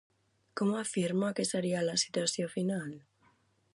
[0.61, 2.99] Com afirma que seria la situació final?